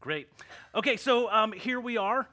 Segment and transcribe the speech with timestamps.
[0.00, 0.28] Great.
[0.74, 2.26] Okay, so um, here we are.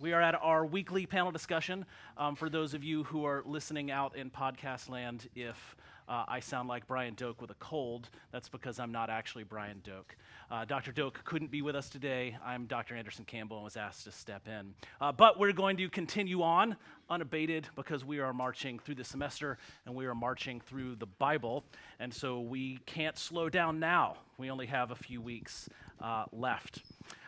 [0.00, 1.86] We are at our weekly panel discussion.
[2.18, 5.76] Um, for those of you who are listening out in podcast land, if
[6.08, 9.80] uh, I sound like Brian Doak with a cold, that's because I'm not actually Brian
[9.84, 10.16] Doak.
[10.50, 10.90] Uh, Dr.
[10.90, 12.36] Doak couldn't be with us today.
[12.44, 12.96] I'm Dr.
[12.96, 14.74] Anderson Campbell and was asked to step in.
[15.00, 16.74] Uh, but we're going to continue on
[17.08, 19.56] unabated because we are marching through the semester
[19.86, 21.64] and we are marching through the Bible.
[22.00, 24.16] And so we can't slow down now.
[24.36, 25.68] We only have a few weeks
[26.04, 26.82] uh, left.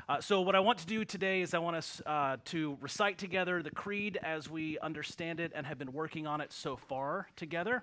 [0.09, 3.19] Uh, so, what I want to do today is I want us uh, to recite
[3.19, 7.27] together the creed as we understand it and have been working on it so far
[7.35, 7.83] together.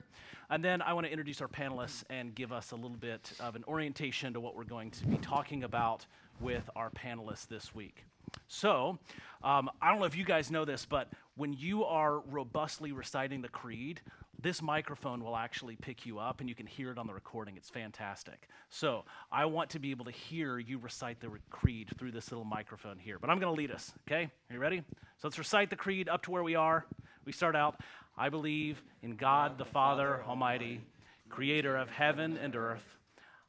[0.49, 3.57] And then I want to introduce our panelists and give us a little bit of
[3.57, 6.05] an orientation to what we're going to be talking about
[6.39, 8.05] with our panelists this week.
[8.47, 8.99] So,
[9.43, 13.41] um, I don't know if you guys know this, but when you are robustly reciting
[13.41, 13.99] the creed,
[14.43, 17.55] this microphone will actually pick you up and you can hear it on the recording.
[17.55, 18.49] It's fantastic.
[18.69, 22.43] So I want to be able to hear you recite the creed through this little
[22.43, 23.17] microphone here.
[23.19, 24.23] But I'm going to lead us, okay?
[24.49, 24.83] Are you ready?
[25.17, 26.85] So let's recite the creed up to where we are.
[27.25, 27.79] We start out
[28.15, 30.81] I believe in God the Father Almighty,
[31.29, 32.83] creator of heaven and earth.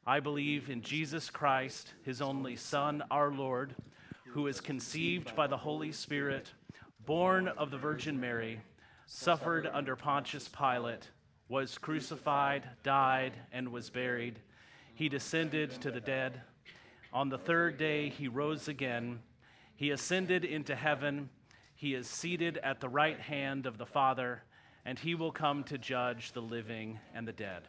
[0.07, 3.75] I believe in Jesus Christ, his only Son, our Lord,
[4.29, 6.51] who is conceived by the Holy Spirit,
[7.05, 8.61] born of the Virgin Mary
[9.05, 11.09] suffered under Pontius Pilate,
[11.47, 14.39] was crucified, died, and was buried.
[14.93, 16.41] He descended to the dead.
[17.13, 19.19] On the third day, he rose again.
[19.75, 21.29] He ascended into heaven.
[21.75, 24.43] He is seated at the right hand of the Father,
[24.85, 27.63] and he will come to judge the living and the dead.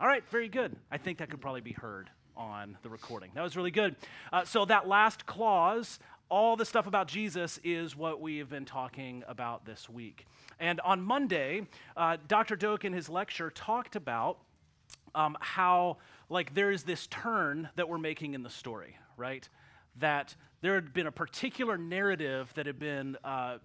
[0.00, 0.74] All right, very good.
[0.90, 3.30] I think that could probably be heard on the recording.
[3.34, 3.94] That was really good.
[4.32, 5.98] Uh, so, that last clause,
[6.32, 10.24] all the stuff about Jesus, is what we have been talking about this week.
[10.58, 12.56] And on Monday, uh, Dr.
[12.56, 14.38] Doak in his lecture talked about
[15.14, 15.98] um, how,
[16.30, 19.46] like, there is this turn that we're making in the story, right?
[19.98, 23.58] That there had been a particular narrative that had been uh,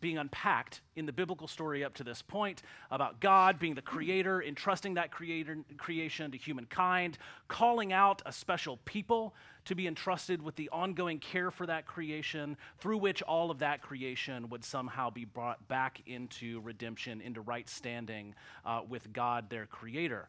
[0.00, 4.42] being unpacked in the biblical story up to this point about God being the creator,
[4.42, 9.34] entrusting that creator, creation to humankind, calling out a special people
[9.68, 13.82] to be entrusted with the ongoing care for that creation, through which all of that
[13.82, 18.34] creation would somehow be brought back into redemption, into right standing
[18.64, 20.28] uh, with God, their creator.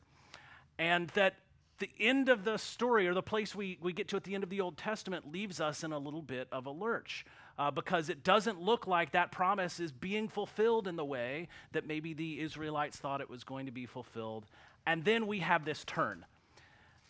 [0.78, 1.36] And that
[1.80, 4.44] the end of the story, or the place we, we get to at the end
[4.44, 7.26] of the Old Testament, leaves us in a little bit of a lurch
[7.58, 11.88] uh, because it doesn't look like that promise is being fulfilled in the way that
[11.88, 14.46] maybe the Israelites thought it was going to be fulfilled.
[14.86, 16.26] And then we have this turn.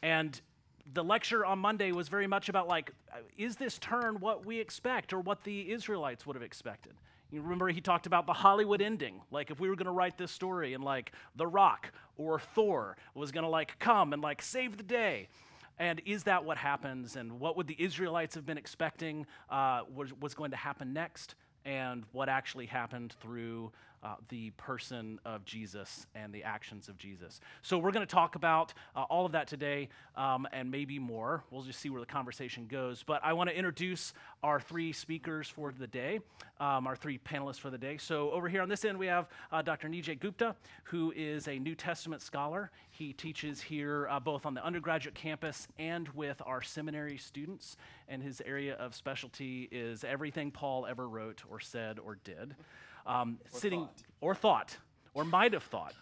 [0.02, 0.40] And
[0.94, 2.92] the lecture on Monday was very much about like,
[3.38, 6.94] is this turn what we expect or what the Israelites would have expected?
[7.32, 9.22] You remember he talked about the Hollywood ending.
[9.30, 12.98] Like if we were going to write this story and like The Rock or Thor
[13.14, 15.28] was going to like come and like save the day.
[15.78, 17.16] And is that what happens?
[17.16, 21.36] And what would the Israelites have been expecting uh, was, was going to happen next?
[21.66, 23.72] And what actually happened through
[24.04, 27.40] uh, the person of Jesus and the actions of Jesus.
[27.62, 31.44] So, we're going to talk about uh, all of that today um, and maybe more.
[31.52, 33.04] We'll just see where the conversation goes.
[33.04, 36.20] But I want to introduce our three speakers for the day,
[36.60, 37.98] um, our three panelists for the day.
[37.98, 39.90] So, over here on this end, we have uh, Dr.
[39.90, 42.72] Nijay Gupta, who is a New Testament scholar.
[42.90, 47.78] He teaches here uh, both on the undergraduate campus and with our seminary students.
[48.08, 52.56] And his area of specialty is everything Paul ever wrote or said or did
[53.06, 54.04] um, or sitting thought.
[54.22, 54.78] or thought
[55.14, 55.94] or might have thought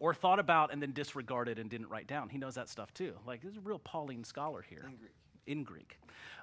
[0.00, 2.28] or thought about and then disregarded and didn't write down.
[2.28, 3.14] He knows that stuff too.
[3.26, 4.84] Like, this is a real Pauline scholar here.
[4.86, 5.12] In Greek.
[5.46, 5.98] In Greek.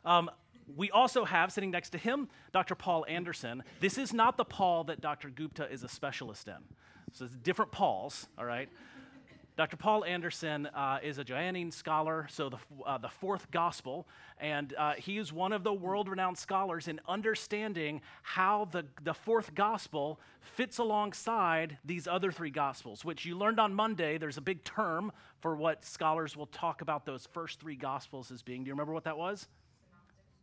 [0.06, 0.32] Um,
[0.76, 2.76] we also have sitting next to him Dr.
[2.76, 3.64] Paul Anderson.
[3.80, 5.30] This is not the Paul that Dr.
[5.30, 6.56] Gupta is a specialist in.
[7.14, 8.70] So it's different Pauls, all right?
[9.58, 9.76] Dr.
[9.76, 14.08] Paul Anderson uh, is a Johannine scholar, so the, uh, the fourth gospel,
[14.40, 19.14] and uh, he is one of the world renowned scholars in understanding how the, the
[19.14, 24.18] fourth gospel fits alongside these other three gospels, which you learned on Monday.
[24.18, 28.42] There's a big term for what scholars will talk about those first three gospels as
[28.42, 28.64] being.
[28.64, 29.48] Do you remember what that was?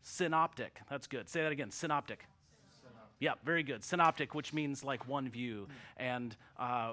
[0.03, 0.79] Synoptic.
[0.79, 0.81] Synoptic.
[0.91, 1.29] That's good.
[1.29, 1.71] Say that again.
[1.71, 2.25] Synoptic.
[3.21, 3.83] Yeah, very good.
[3.83, 5.67] Synoptic, which means like one view.
[5.97, 6.93] And uh,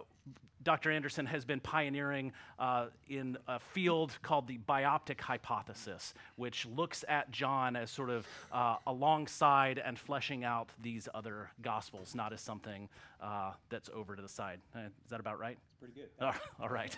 [0.63, 0.91] Dr.
[0.91, 7.29] Anderson has been pioneering uh, in a field called the bioptic hypothesis, which looks at
[7.29, 12.89] John as sort of uh, alongside and fleshing out these other gospels, not as something
[13.21, 14.59] uh, that's over to the side.
[14.75, 15.57] Uh, is that about right?
[15.69, 16.33] It's pretty good.
[16.59, 16.97] all right.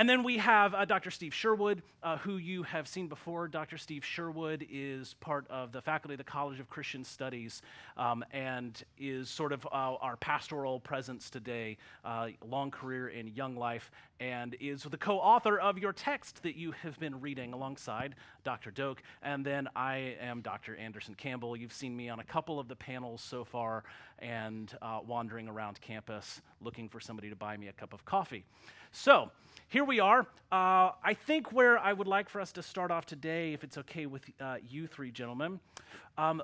[0.00, 1.10] And then we have uh, Dr.
[1.10, 3.48] Steve Sherwood, uh, who you have seen before.
[3.48, 3.76] Dr.
[3.76, 7.60] Steve Sherwood is part of the faculty of the College of Christian Studies
[7.98, 13.56] um, and is sort of uh, our pastoral presence today, uh, long career in Young
[13.56, 18.14] Life, and is the co author of your text that you have been reading alongside
[18.42, 18.70] Dr.
[18.70, 19.02] Doak.
[19.22, 20.76] And then I am Dr.
[20.76, 21.58] Anderson Campbell.
[21.58, 23.84] You've seen me on a couple of the panels so far
[24.18, 28.46] and uh, wandering around campus looking for somebody to buy me a cup of coffee.
[28.92, 29.30] So,
[29.68, 30.22] here we are.
[30.50, 33.78] Uh, I think where I would like for us to start off today, if it's
[33.78, 35.60] okay with uh, you three gentlemen,
[36.18, 36.42] um,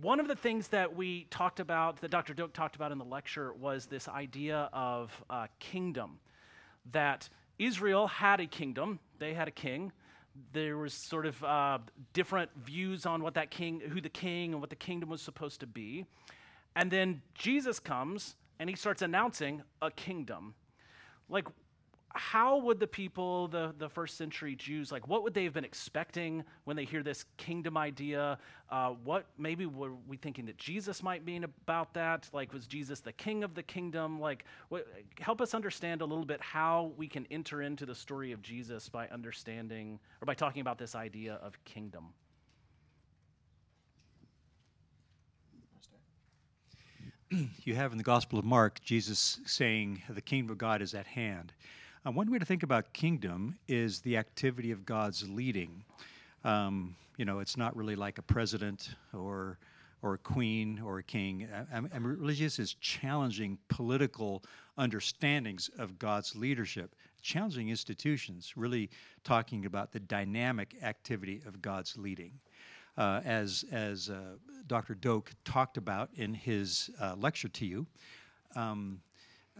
[0.00, 2.34] one of the things that we talked about, that Dr.
[2.34, 6.18] Doak talked about in the lecture, was this idea of uh, kingdom.
[6.90, 9.92] That Israel had a kingdom, they had a king.
[10.52, 11.78] There was sort of uh,
[12.14, 15.60] different views on what that king, who the king and what the kingdom was supposed
[15.60, 16.04] to be.
[16.74, 20.54] And then Jesus comes and he starts announcing a kingdom.
[21.28, 21.46] Like,
[22.14, 25.64] how would the people, the, the first century Jews, like what would they have been
[25.64, 28.38] expecting when they hear this kingdom idea?
[28.70, 32.28] Uh, what maybe were we thinking that Jesus might mean about that?
[32.32, 34.20] Like, was Jesus the king of the kingdom?
[34.20, 34.86] Like, what,
[35.20, 38.88] help us understand a little bit how we can enter into the story of Jesus
[38.88, 42.06] by understanding or by talking about this idea of kingdom.
[47.64, 51.06] You have in the Gospel of Mark Jesus saying, The kingdom of God is at
[51.06, 51.52] hand.
[52.06, 55.84] Uh, one way to think about kingdom is the activity of God's leading.
[56.44, 59.58] Um, you know, it's not really like a president or
[60.00, 61.48] or a queen or a king.
[61.72, 64.44] And religious is challenging political
[64.78, 68.90] understandings of God's leadership, challenging institutions, really
[69.24, 72.30] talking about the dynamic activity of God's leading.
[72.98, 74.34] Uh, as as uh,
[74.66, 74.94] Dr.
[74.94, 77.86] Doak talked about in his uh, lecture to you,
[78.56, 79.00] um,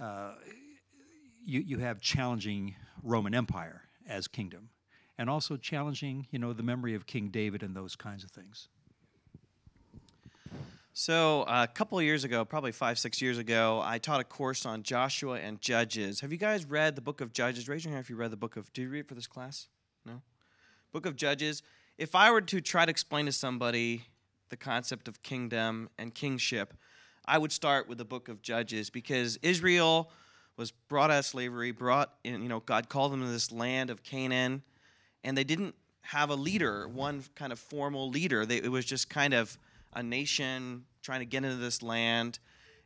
[0.01, 0.33] uh,
[1.45, 2.75] you, you have challenging
[3.05, 4.71] Roman Empire as kingdom,
[5.19, 8.67] and also challenging, you know, the memory of King David and those kinds of things.
[10.93, 14.25] So, uh, a couple of years ago, probably five, six years ago, I taught a
[14.25, 16.23] course on Joshua and Judges.
[16.23, 17.69] Have you guys read the book of Judges?
[17.69, 18.73] Raise your hand if you read the book of.
[18.73, 19.69] Did you read it for this class?
[20.05, 20.23] No?
[20.91, 21.63] Book of Judges.
[21.99, 24.05] If I were to try to explain to somebody
[24.51, 26.75] the concept of kingdom and kingship,
[27.25, 30.13] I would start with the book of Judges because Israel
[30.57, 33.91] was brought out of slavery, brought in, you know, God called them to this land
[33.91, 34.63] of Canaan,
[35.25, 38.47] and they didn't have a leader, one kind of formal leader.
[38.47, 39.59] They, it was just kind of
[39.93, 42.39] a nation trying to get into this land.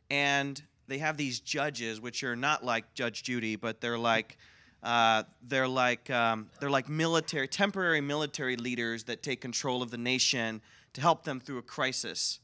[0.09, 4.39] And they have these judges, which are not like Judge Judy, but they're like,
[4.83, 9.97] uh, they're like um, they're like military, temporary military leaders that take control of the
[9.97, 10.61] nation
[10.93, 12.39] to help them through a crisis.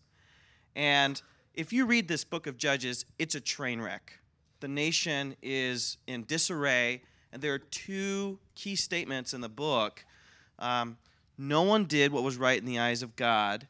[0.75, 1.21] And
[1.53, 4.19] if you read this book of Judges, it's a train wreck
[4.59, 7.01] the nation is in disarray,
[7.31, 10.03] and there are two key statements in the book.
[10.57, 10.97] Um,
[11.37, 13.67] no one did what was right in the eyes of God,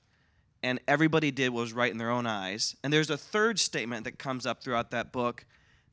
[0.64, 2.76] and everybody did what was right in their own eyes.
[2.84, 5.46] And there's a third statement that comes up throughout that book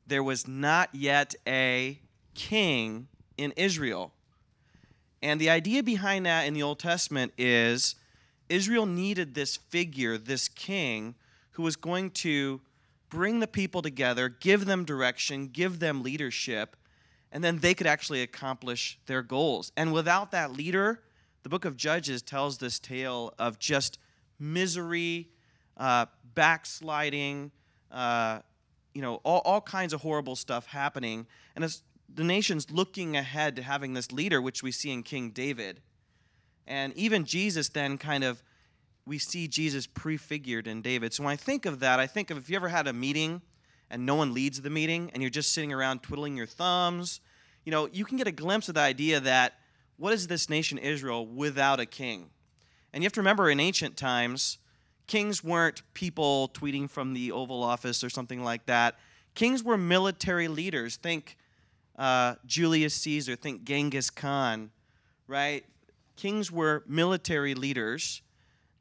[0.07, 1.99] there was not yet a
[2.37, 4.13] king in Israel.
[5.21, 7.95] And the idea behind that in the Old Testament is
[8.47, 11.15] Israel needed this figure, this king,
[11.51, 12.61] who was going to
[13.09, 16.75] bring the people together, give them direction, give them leadership,
[17.31, 19.71] and then they could actually accomplish their goals.
[19.75, 21.01] And without that leader,
[21.43, 23.97] the book of Judges tells this tale of just
[24.39, 25.29] misery,
[25.77, 26.05] uh,
[26.35, 27.51] backsliding,
[27.91, 28.39] uh,
[28.93, 31.25] you know, all, all kinds of horrible stuff happening.
[31.55, 31.81] And as
[32.13, 35.81] the nation's looking ahead to having this leader, which we see in King David.
[36.65, 38.43] And even Jesus then kind of
[39.05, 41.13] we see Jesus prefigured in David.
[41.13, 43.41] So when I think of that, I think of if you ever had a meeting
[43.89, 47.21] and no one leads the meeting and you're just sitting around twiddling your thumbs,
[47.63, 49.53] you know, you can get a glimpse of the idea that
[49.95, 52.29] what is this nation Israel without a king?
[52.93, 54.57] And you have to remember in ancient times,
[55.07, 58.95] kings weren't people tweeting from the Oval Office or something like that.
[59.35, 60.97] Kings were military leaders.
[60.97, 61.37] Think
[61.97, 64.71] uh, Julius Caesar, think Genghis Khan,
[65.27, 65.65] right?
[66.15, 68.21] Kings were military leaders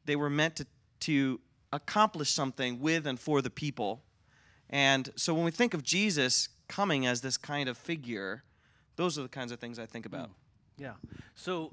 [0.06, 0.66] they were meant to,
[1.00, 1.40] to
[1.72, 4.02] accomplish something with and for the people.
[4.70, 8.42] And so when we think of Jesus coming as this kind of figure,
[8.96, 10.28] those are the kinds of things I think about.
[10.28, 10.32] Mm.
[10.78, 10.92] Yeah.
[11.34, 11.72] So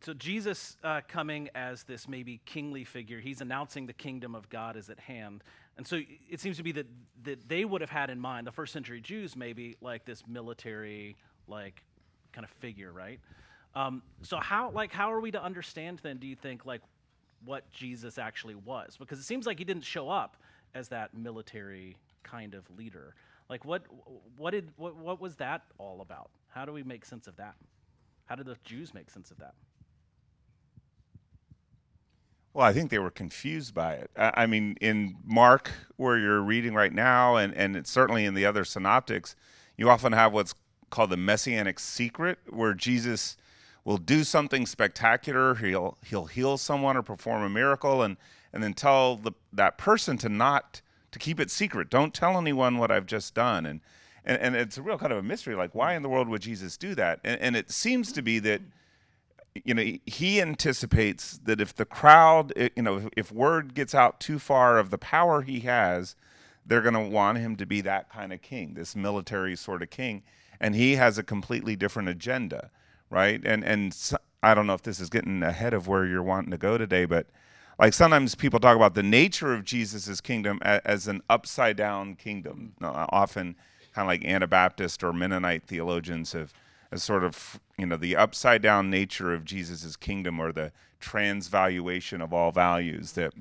[0.00, 4.76] so Jesus uh, coming as this maybe kingly figure, he's announcing the kingdom of God
[4.76, 5.42] is at hand.
[5.76, 6.86] And so it seems to be that,
[7.28, 11.16] that they would have had in mind, the first century Jews maybe, like this military,
[11.46, 11.82] like
[12.32, 13.20] kind of figure, right?
[13.74, 16.80] Um, so how, like, how are we to understand then, do you think, like,
[17.44, 20.36] what Jesus actually was because it seems like he didn't show up
[20.74, 23.14] as that military kind of leader.
[23.48, 23.84] Like what
[24.36, 26.30] what did what, what was that all about?
[26.48, 27.54] How do we make sense of that?
[28.26, 29.54] How did the Jews make sense of that?
[32.58, 34.10] Well, I think they were confused by it.
[34.16, 38.64] I, mean, in Mark, where you're reading right now, and, and certainly in the other
[38.64, 39.36] synoptics,
[39.76, 40.56] you often have what's
[40.90, 43.36] called the messianic secret, where Jesus
[43.84, 45.54] will do something spectacular.
[45.54, 48.16] He'll he'll heal someone or perform a miracle, and
[48.52, 51.88] and then tell the, that person to not to keep it secret.
[51.88, 53.66] Don't tell anyone what I've just done.
[53.66, 53.80] And
[54.24, 55.54] and, and it's a real kind of a mystery.
[55.54, 57.20] Like, why in the world would Jesus do that?
[57.22, 58.62] And, and it seems to be that
[59.64, 64.38] you know he anticipates that if the crowd you know if, word gets out too
[64.38, 66.16] far of the power he has
[66.66, 69.90] they're going to want him to be that kind of king this military sort of
[69.90, 70.22] king
[70.60, 72.70] and he has a completely different agenda
[73.10, 73.40] right?
[73.44, 76.50] And and so, i don't know if this is getting ahead of where you're wanting
[76.50, 77.26] to go today but
[77.78, 82.14] like sometimes people talk about the nature of jesus's kingdom as, as an upside down
[82.14, 82.74] kingdom.
[82.80, 83.04] Mm-hmm.
[83.10, 83.56] Often
[83.94, 86.52] kind of like anabaptist or mennonite theologians have
[86.90, 92.20] as sort of you know the upside down nature of Jesus's kingdom or the transvaluation
[92.20, 93.32] of all values that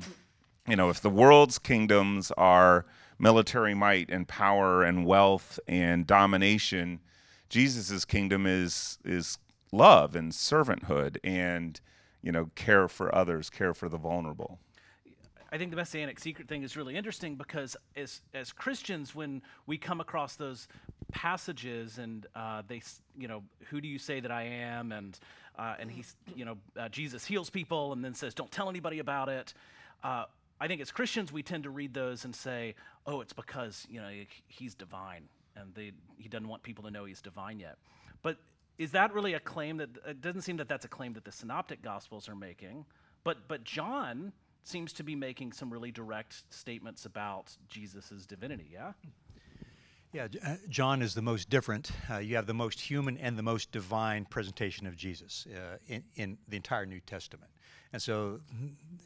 [0.67, 2.85] you know if the world's kingdoms are
[3.19, 6.99] military might and power and wealth and domination
[7.49, 9.39] Jesus's kingdom is is
[9.71, 11.79] love and servanthood and
[12.21, 14.59] you know care for others care for the vulnerable
[15.51, 19.77] I think the messianic secret thing is really interesting because as as Christians, when we
[19.77, 20.67] come across those
[21.11, 22.81] passages and uh, they,
[23.17, 24.91] you know, who do you say that I am?
[24.91, 25.17] And
[25.57, 28.99] uh, and he's, you know, uh, Jesus heals people and then says, don't tell anybody
[28.99, 29.53] about it.
[30.03, 30.25] Uh,
[30.59, 32.75] I think as Christians, we tend to read those and say,
[33.05, 34.09] oh, it's because you know
[34.47, 35.23] he's divine
[35.55, 37.77] and they, he doesn't want people to know he's divine yet.
[38.21, 38.37] But
[38.77, 41.31] is that really a claim that it doesn't seem that that's a claim that the
[41.31, 42.85] synoptic gospels are making?
[43.23, 44.33] But but John
[44.67, 48.93] seems to be making some really direct statements about Jesus' divinity, yeah?
[50.13, 51.91] Yeah, uh, John is the most different.
[52.09, 56.03] Uh, you have the most human and the most divine presentation of Jesus uh, in,
[56.15, 57.51] in the entire New Testament.
[57.93, 58.39] And so,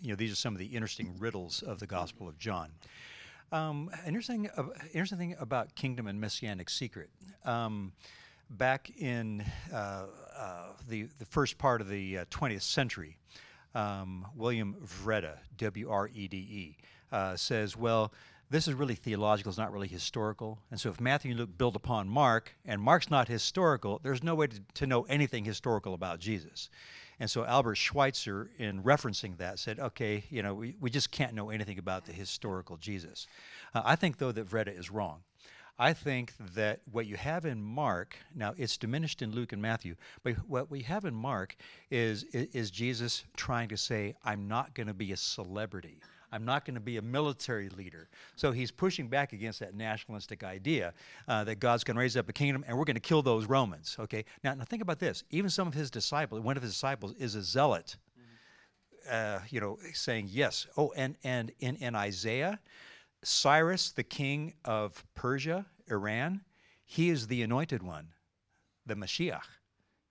[0.01, 2.69] you know, these are some of the interesting riddles of the Gospel of John.
[3.51, 4.63] Um, interesting, uh,
[4.93, 7.09] interesting thing about kingdom and messianic secret.
[7.45, 7.91] Um,
[8.49, 10.05] back in uh,
[10.37, 13.17] uh, the, the first part of the 20th century,
[13.75, 16.77] um, William Wrede, W R E D E,
[17.11, 18.13] uh, says, well,
[18.49, 20.59] this is really theological, it's not really historical.
[20.71, 24.35] And so if Matthew and Luke build upon Mark, and Mark's not historical, there's no
[24.35, 26.69] way to, to know anything historical about Jesus.
[27.19, 31.33] And so Albert Schweitzer, in referencing that, said, okay, you know, we, we just can't
[31.33, 33.27] know anything about the historical Jesus.
[33.73, 35.21] Uh, I think, though, that Wrede is wrong.
[35.81, 39.95] I think that what you have in Mark, now it's diminished in Luke and Matthew,
[40.21, 41.55] but what we have in Mark
[41.89, 45.97] is, is Jesus trying to say, I'm not going to be a celebrity.
[46.31, 48.09] I'm not going to be a military leader.
[48.35, 50.93] So he's pushing back against that nationalistic idea
[51.27, 53.47] uh, that God's going to raise up a kingdom and we're going to kill those
[53.47, 53.97] Romans.
[53.99, 54.23] Okay.
[54.43, 55.23] Now, now think about this.
[55.31, 57.97] Even some of his disciples, one of his disciples is a zealot.
[59.09, 60.67] Uh, you know, saying yes.
[60.77, 62.59] Oh, and and in, in Isaiah,
[63.23, 66.41] Cyrus, the king of Persia, Iran,
[66.85, 68.09] he is the anointed one,
[68.85, 69.60] the Mashiach.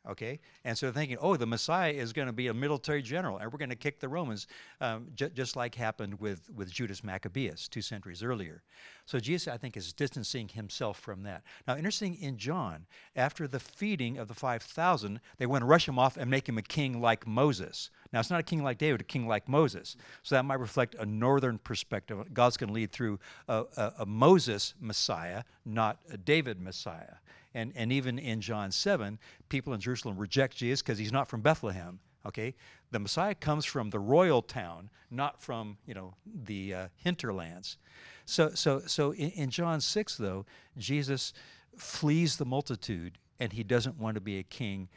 [0.08, 0.40] Okay?
[0.64, 3.58] And so thinking, oh, the Messiah is going to be a military general, and we're
[3.58, 4.46] going to kick the Romans,
[4.80, 8.62] um, just like happened with, with Judas Maccabeus two centuries earlier.
[9.04, 11.42] So Jesus, I think, is distancing himself from that.
[11.66, 15.98] Now, interesting in John, after the feeding of the 5,000, they want to rush him
[15.98, 17.90] off and make him a king like Moses.
[18.12, 19.96] Now, it's not a king like David, a king like Moses.
[20.22, 22.32] So that might reflect a northern perspective.
[22.32, 27.16] God's going to lead through a, a, a Moses Messiah, not a David Messiah.
[27.54, 31.40] And, and even in John 7, people in Jerusalem reject Jesus because he's not from
[31.40, 31.98] Bethlehem.
[32.26, 32.54] Okay?
[32.90, 36.14] The Messiah comes from the royal town, not from, you know,
[36.44, 37.78] the uh, hinterlands.
[38.24, 40.46] So, so, so in, in John 6, though,
[40.78, 41.32] Jesus
[41.76, 44.88] flees the multitude and he doesn't want to be a king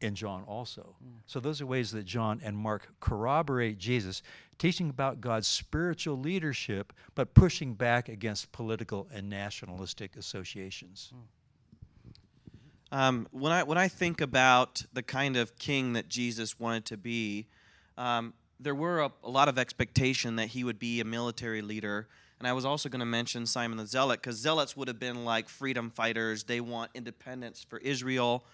[0.00, 0.96] in John also.
[1.02, 1.20] Mm.
[1.26, 4.22] So those are ways that John and Mark corroborate Jesus,
[4.58, 11.12] teaching about God's spiritual leadership, but pushing back against political and nationalistic associations.
[11.14, 11.20] Mm.
[12.92, 16.98] Um, when I when I think about the kind of king that Jesus wanted to
[16.98, 17.46] be,
[17.96, 22.06] um, there were a, a, lot of expectation that he would be a military leader.
[22.38, 25.24] And I was also going to mention Simon the Zealot because zealots would have been
[25.24, 26.44] like freedom fighters.
[26.44, 28.44] They want independence for Israel,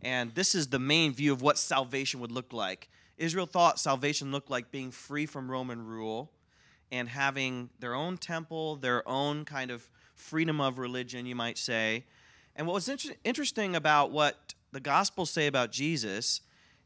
[0.00, 2.88] and this is the main view of what salvation would look like.
[3.18, 6.30] Israel thought salvation looked like being free from Roman rule
[6.90, 12.04] and having their own temple, their own kind of freedom of religion, you might say
[12.56, 16.40] and what was inter- interesting about what the Gospels say about Jesus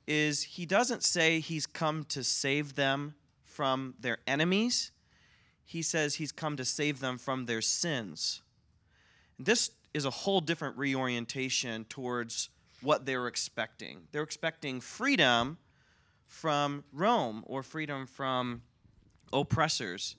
[0.06, 4.92] is he doesn't say he's come to save them from their enemies,
[5.64, 8.42] he says he's come to save them from their sins.
[9.38, 12.50] This is a whole different reorientation towards
[12.82, 14.02] what they were expecting.
[14.12, 15.56] They're expecting freedom
[16.26, 18.62] from Rome or freedom from
[19.32, 20.16] oppressors.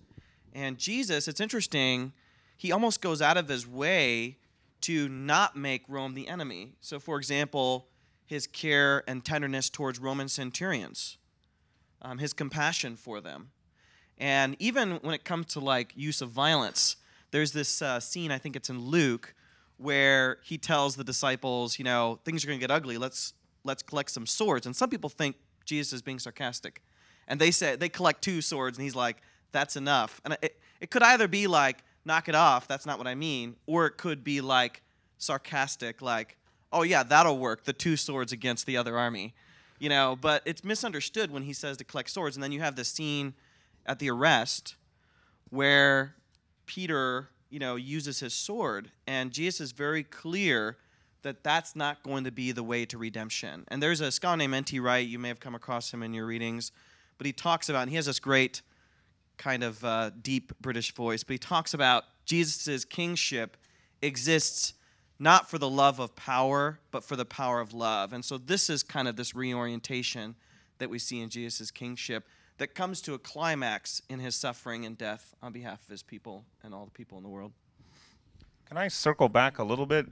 [0.54, 2.14] And Jesus, it's interesting,
[2.58, 4.38] he almost goes out of his way
[4.82, 6.74] to not make Rome the enemy.
[6.82, 7.88] So, for example,
[8.26, 11.18] his care and tenderness towards Roman centurions,
[12.02, 13.52] um, his compassion for them.
[14.18, 16.98] And even when it comes to like use of violence,
[17.32, 19.34] there's this uh, scene, I think it's in Luke,
[19.78, 22.98] where he tells the disciples, you know, things are going to get ugly.
[22.98, 24.66] Let's let's collect some swords.
[24.66, 26.82] And some people think Jesus is being sarcastic,
[27.28, 29.18] and they say they collect two swords, and he's like,
[29.52, 33.06] "That's enough." And it, it could either be like, "Knock it off," that's not what
[33.08, 34.82] I mean, or it could be like
[35.20, 36.38] sarcastic, like,
[36.74, 39.36] "Oh yeah, that'll work." The two swords against the other army,
[39.78, 40.18] you know.
[40.20, 43.36] But it's misunderstood when he says to collect swords, and then you have the scene
[43.86, 44.76] at the arrest
[45.50, 46.16] where
[46.66, 48.92] Peter you know, uses his sword.
[49.06, 50.78] And Jesus is very clear
[51.24, 53.66] that that's not going to be the way to redemption.
[53.70, 54.80] And there's a scholar named N.T.
[54.80, 56.72] Wright, you may have come across him in your readings,
[57.18, 58.62] but he talks about, and he has this great
[59.38, 63.58] kind of uh, deep British voice, but he talks about Jesus' kingship
[64.02, 64.74] exists
[65.20, 68.14] not for the love of power, but for the power of love.
[68.14, 70.36] And so this is kind of this reorientation
[70.78, 72.28] that we see in Jesus' kingship
[72.58, 76.44] that comes to a climax in his suffering and death on behalf of his people
[76.64, 77.52] and all the people in the world.
[78.68, 80.08] Can I circle back a little bit?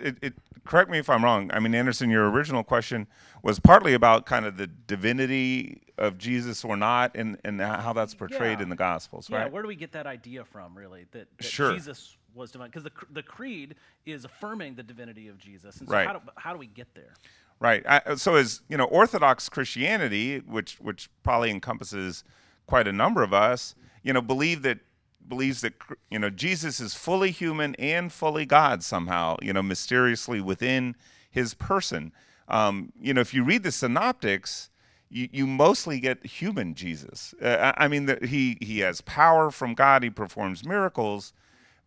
[0.00, 0.34] It, it,
[0.64, 1.50] correct me if I'm wrong.
[1.52, 3.06] I mean, Anderson, your original question
[3.42, 8.14] was partly about kind of the divinity of Jesus or not, and, and how that's
[8.14, 8.62] portrayed Yeah.
[8.64, 9.52] in the Gospels, Yeah, right?
[9.52, 11.06] where do we get that idea from, really?
[11.10, 11.72] That, that Sure.
[11.72, 12.68] Jesus was divine?
[12.68, 15.80] Because the, the creed is affirming the divinity of Jesus.
[15.80, 16.06] And so, Right.
[16.06, 17.14] how, do, how do we get there?
[17.58, 17.82] Right.
[17.88, 22.22] I, so as you know, Orthodox Christianity, which which probably encompasses
[22.66, 24.80] quite a number of us, you know, believe that
[25.28, 25.74] believes that
[26.10, 30.96] you know Jesus is fully human and fully God somehow, you know, mysteriously within
[31.30, 32.12] his person.
[32.48, 34.70] Um, you know, if you read the Synoptics,
[35.08, 37.34] you, you mostly get human Jesus.
[37.42, 40.02] Uh, I mean, that he he has power from God.
[40.02, 41.32] He performs miracles,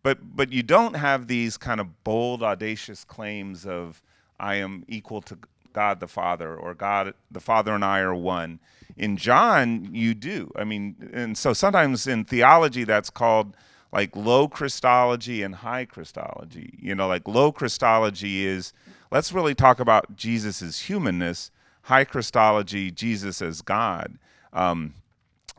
[0.02, 4.02] but but you don't have these kind of bold, audacious claims of
[4.38, 5.38] I am equal to
[5.72, 8.60] God the Father or God the Father and I are one.
[8.96, 10.52] In John, you do.
[10.56, 13.56] I mean, and so sometimes in theology that's called
[13.92, 16.78] like low Christology and high Christology.
[16.80, 18.72] You know, like low Christology is
[19.10, 21.50] let's really talk about Jesus' humanness.
[21.82, 24.18] High Christology, Jesus as God.
[24.52, 24.94] Um,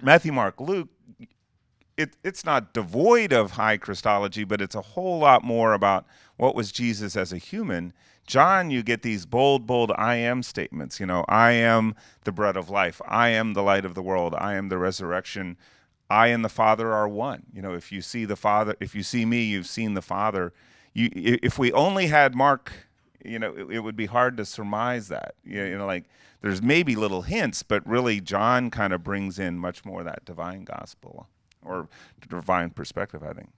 [0.01, 0.89] Matthew, Mark, Luke,
[1.97, 6.05] it, it's not devoid of high Christology, but it's a whole lot more about
[6.37, 7.93] what was Jesus as a human.
[8.31, 11.01] John, you get these bold, bold I am statements.
[11.01, 13.01] You know, I am the bread of life.
[13.05, 14.33] I am the light of the world.
[14.37, 15.57] I am the resurrection.
[16.09, 17.43] I and the Father are one.
[17.53, 20.53] You know, if you see the Father, if you see me, you've seen the Father.
[20.93, 22.71] You, if we only had Mark,
[23.21, 25.35] you know, it, it would be hard to surmise that.
[25.43, 26.05] You you know, like
[26.39, 30.23] there's maybe little hints, but really John kind of brings in much more of that
[30.23, 31.27] divine gospel
[31.61, 31.89] or
[32.29, 33.23] divine perspective.
[33.23, 33.49] I think.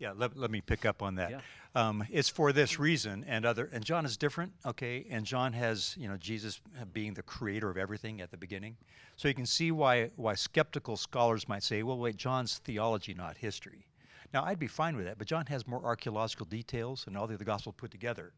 [0.00, 1.30] Yeah, let, let me pick up on that.
[1.30, 1.40] Yeah.
[1.74, 5.06] Um, it's for this reason and other, and John is different, okay?
[5.10, 6.60] And John has, you know, Jesus
[6.92, 8.76] being the creator of everything at the beginning.
[9.16, 13.36] So you can see why, why skeptical scholars might say, well, wait, John's theology, not
[13.36, 13.86] history.
[14.32, 17.34] Now, I'd be fine with that, but John has more archaeological details and all the
[17.34, 18.32] other gospel put together.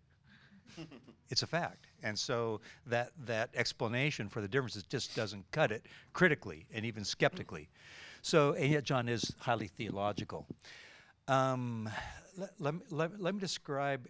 [1.30, 1.86] it's a fact.
[2.02, 7.04] And so that, that explanation for the differences just doesn't cut it critically and even
[7.04, 7.68] skeptically.
[8.20, 10.46] So, and yet John is highly theological.
[11.28, 11.88] Um,
[12.36, 14.08] let, let, me- let, let me describe.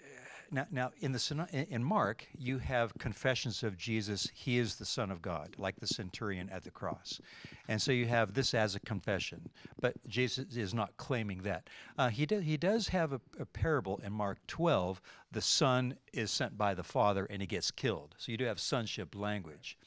[0.50, 4.28] Now, now in the in, Mark, you have confessions of Jesus.
[4.34, 7.20] He is the Son of God, like the centurion at the cross,
[7.68, 9.48] and so you have this as a confession.
[9.80, 11.68] But Jesus is not claiming that.
[11.96, 12.42] Uh, he does.
[12.42, 15.00] He does have a, a parable in Mark 12.
[15.32, 18.14] The Son is sent by the Father, and he gets killed.
[18.18, 19.78] So you do have sonship language.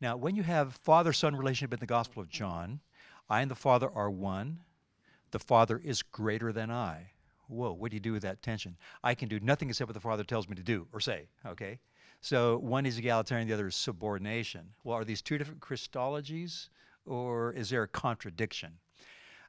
[0.00, 2.80] Now, when you have father-son relationship in the Gospel of John,
[3.28, 4.60] I and the Father are one
[5.30, 7.12] the Father is greater than I.
[7.48, 8.76] Whoa, what do you do with that tension?
[9.02, 11.80] I can do nothing except what the Father tells me to do or say, okay?
[12.20, 14.68] So one is egalitarian, the other is subordination.
[14.84, 16.68] Well, are these two different Christologies
[17.06, 18.78] or is there a contradiction?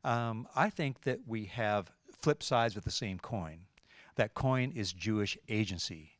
[0.04, 1.92] Um, I think that we have
[2.22, 3.60] flip sides of the same coin.
[4.16, 6.12] That coin is Jewish agency.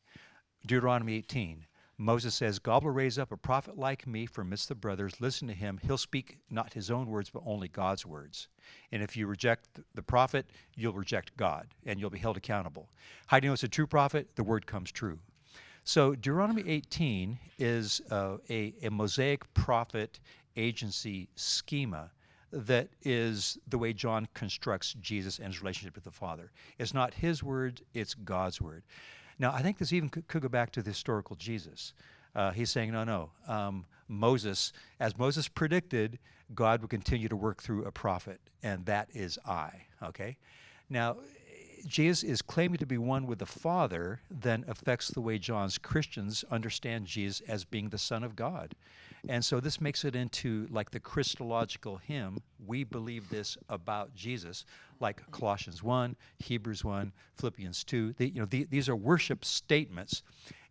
[0.66, 1.66] Deuteronomy 18.
[1.98, 5.20] Moses says, God will raise up a prophet like me from midst the brothers.
[5.20, 5.78] Listen to him.
[5.82, 8.48] He'll speak not his own words, but only God's words.
[8.90, 12.88] And if you reject the prophet, you'll reject God and you'll be held accountable.
[13.26, 14.28] How do you know it's a true prophet?
[14.34, 15.18] The word comes true.
[15.84, 20.20] So Deuteronomy 18 is uh, a, a Mosaic prophet
[20.56, 22.10] agency schema
[22.52, 26.52] that is the way John constructs Jesus and his relationship with the Father.
[26.78, 28.84] It's not his word, it's God's word.
[29.42, 31.94] Now, I think this even could, go back to the historical Jesus.
[32.32, 33.30] Uh, he's saying, no, no.
[33.48, 36.20] Um, Moses, as Moses predicted,
[36.54, 39.72] God would continue to work through a prophet, and that is I.
[40.00, 40.36] Okay?
[40.88, 41.16] Now,
[41.86, 46.44] Jesus is claiming to be one with the Father, then affects the way John's Christians
[46.50, 48.74] understand Jesus as being the Son of God.
[49.28, 52.38] And so this makes it into like the Christological hymn.
[52.66, 54.64] We believe this about Jesus,
[55.00, 58.14] like Colossians 1, Hebrews 1, Philippians 2.
[58.14, 60.22] The, you know, the, these are worship statements.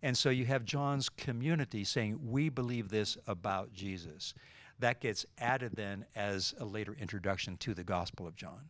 [0.04, 4.34] And so you have John's community saying, We believe this about Jesus.
[4.82, 8.70] That gets added then as a later introduction to the Gospel of John.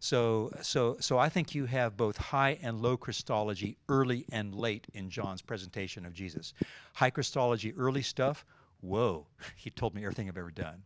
[0.00, 4.86] So, so, so I think you have both high and low Christology early and late
[4.94, 6.54] in John's presentation of Jesus.
[6.94, 8.44] High Christology early stuff,
[8.80, 10.82] whoa, he told me everything I've ever done.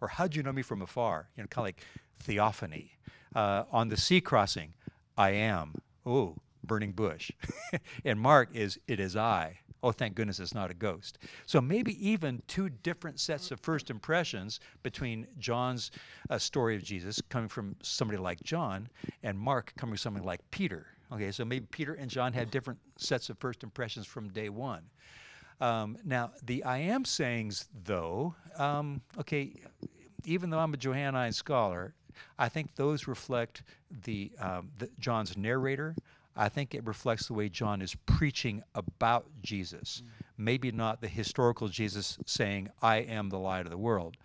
[0.00, 1.28] Or how'd you know me from afar?
[1.36, 1.84] You know, kind of like
[2.20, 2.92] theophany.
[3.34, 4.74] Uh, on the sea crossing,
[5.16, 5.74] I am.
[6.06, 7.30] Oh, burning bush.
[8.04, 9.60] and Mark is, it is I.
[9.82, 11.18] Oh, thank goodness it's not a ghost.
[11.46, 15.90] So maybe even two different sets of first impressions between John's
[16.28, 18.88] uh, story of Jesus coming from somebody like John
[19.22, 20.86] and Mark coming from somebody like Peter.
[21.12, 24.82] Okay, so maybe Peter and John had different sets of first impressions from day one.
[25.60, 29.52] Um, now, the I am sayings, though, um, okay,
[30.24, 31.94] even though I'm a Johannine scholar,
[32.38, 33.62] I think those reflect
[34.04, 35.94] the, um, the John's narrator,
[36.40, 40.02] I think it reflects the way John is preaching about Jesus.
[40.02, 40.08] Mm.
[40.38, 44.16] Maybe not the historical Jesus saying, I am the light of the world.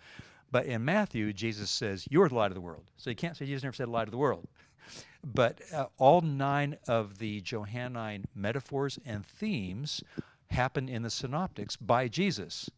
[0.50, 2.84] But in Matthew, Jesus says, You're the light of the world.
[2.96, 4.48] So you can't say Jesus never said light of the world.
[5.22, 10.02] But uh, all nine of the Johannine metaphors and themes
[10.50, 12.70] happen in the synoptics by Jesus.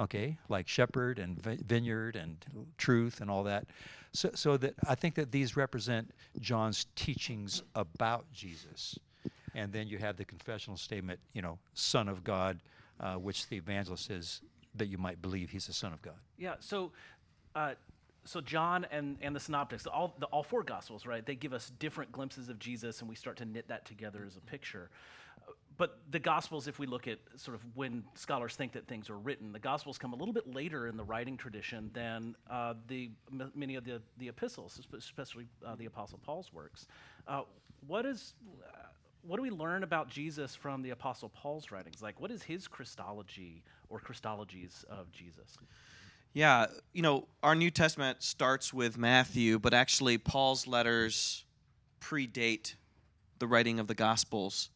[0.00, 3.66] Okay, like shepherd and vineyard and truth and all that.
[4.12, 8.98] So, so that I think that these represent John's teachings about Jesus.
[9.54, 12.60] And then you have the confessional statement, you know, Son of God,
[13.00, 14.40] uh, which the evangelist says
[14.74, 16.18] that you might believe he's the Son of God.
[16.36, 16.92] Yeah, so.
[17.54, 17.74] Uh,
[18.24, 21.24] so John and, and the synoptics, all, the, all four gospels, right?
[21.24, 24.36] They give us different glimpses of Jesus, and we start to knit that together as
[24.36, 24.90] a picture
[25.78, 29.16] but the Gospels, if we look at sort of when scholars think that things are
[29.16, 33.10] written, the Gospels come a little bit later in the writing tradition than uh, the
[33.32, 36.88] m- many of the, the epistles, especially uh, the Apostle Paul's works.
[37.28, 37.42] Uh,
[37.86, 38.34] what is
[38.66, 38.88] uh,
[39.22, 42.02] what do we learn about Jesus from the Apostle Paul's writings?
[42.02, 45.58] Like, what is his Christology or Christologies of Jesus?
[46.32, 51.44] Yeah, you know, our New Testament starts with Matthew, but actually Paul's letters
[52.00, 52.74] predate
[53.38, 54.70] the writing of the Gospels.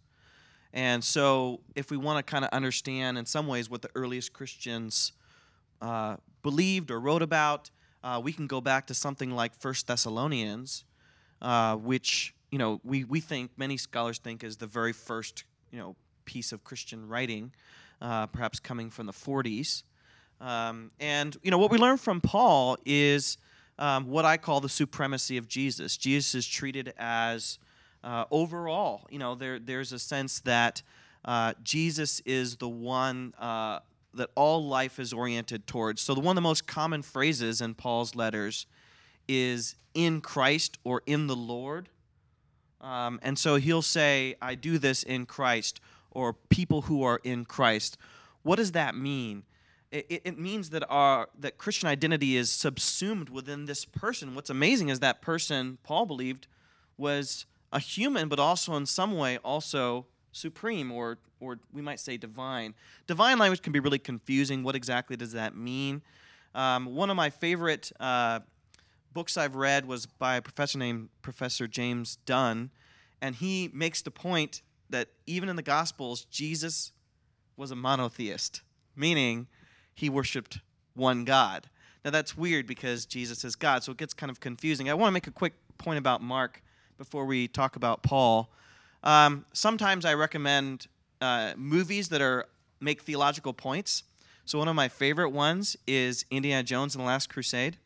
[0.73, 4.33] And so, if we want to kind of understand in some ways what the earliest
[4.33, 5.13] Christians
[5.83, 7.71] uh, believed or wrote about,
[8.03, 10.85] uh, we can go back to something like First Thessalonians,
[11.43, 15.79] uh, which you know we, we think many scholars think is the very first you
[15.79, 17.53] know piece of Christian writing,
[18.01, 19.83] uh, perhaps coming from the 40s.
[20.41, 23.37] Um, and you know what we learn from Paul is
[23.79, 25.97] um, what I call the supremacy of Jesus.
[25.97, 27.59] Jesus is treated as
[28.05, 30.83] uh, overall, you know, there, there's a sense that
[31.25, 33.81] uh, Jesus is the one uh,
[34.15, 36.01] that all life is oriented towards.
[36.01, 38.67] So, the one of the most common phrases in Paul's letters
[39.29, 41.89] is in Christ or in the Lord.
[42.81, 47.45] Um, and so he'll say, I do this in Christ, or people who are in
[47.45, 47.97] Christ.
[48.43, 49.45] What does that mean?
[49.93, 54.35] It, it, means that our that Christian identity is subsumed within this person.
[54.35, 56.49] What's amazing is that person, Paul believed,
[56.97, 62.17] was a human, but also in some way also supreme or or we might say
[62.17, 62.75] divine.
[63.07, 64.63] Divine language can be really confusing.
[64.63, 66.03] What exactly does that mean?
[66.55, 68.41] Um, one of my favorite uh,
[69.13, 72.71] books I've read was by a professor named Professor James Dunn,
[73.21, 76.93] and he makes the point that even in the Gospels, Jesus
[77.57, 78.63] was a monotheist,
[78.95, 79.49] meaning
[79.95, 80.61] he worshipped
[80.95, 81.69] one God.
[82.05, 84.89] Now that's weird because Jesus is God, so it gets kind of confusing.
[84.89, 86.63] I want to make a quick point about Mark
[87.03, 88.49] before we talk about Paul.
[89.03, 90.87] Um, sometimes I recommend
[91.21, 92.47] uh, movies that are
[92.81, 94.05] make theological points.
[94.45, 97.77] So one of my favorite ones is Indiana Jones and the Last Crusade.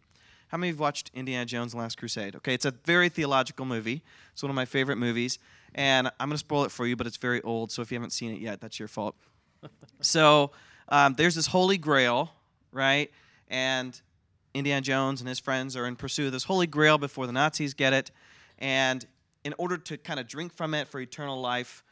[0.48, 2.36] How many of you have watched Indiana Jones and the Last Crusade?
[2.36, 4.02] Okay, it's a very theological movie.
[4.34, 5.38] It's one of my favorite movies.
[5.74, 7.72] And I'm going to spoil it for you, but it's very old.
[7.72, 9.16] So if you haven't seen it yet, that's your fault.
[10.02, 10.50] so
[10.90, 12.32] um, there's this Holy Grail,
[12.70, 13.10] right?
[13.48, 13.98] And
[14.52, 17.72] Indiana Jones and his friends are in pursuit of this Holy Grail before the Nazis
[17.72, 18.10] get it.
[18.58, 19.04] And
[19.44, 21.84] in order to kind of drink from it for eternal life,